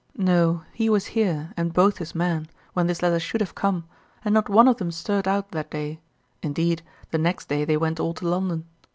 No; 0.17 0.63
he 0.73 0.89
was 0.89 1.05
here, 1.13 1.53
and 1.55 1.75
both 1.75 1.99
his 1.99 2.15
men, 2.15 2.47
when 2.73 2.87
this 2.87 3.03
letter 3.03 3.19
should 3.19 3.39
have 3.39 3.53
come, 3.53 3.85
and 4.25 4.33
not 4.33 4.49
one 4.49 4.67
of 4.67 4.77
them 4.77 4.89
stirred 4.91 5.27
out 5.27 5.51
that 5.51 5.69
day; 5.69 5.99
indeed, 6.41 6.81
the 7.11 7.19
next 7.19 7.49
day 7.49 7.65
they 7.65 7.77
went 7.77 7.99
all 7.99 8.15
to 8.15 8.27
London. 8.27 8.65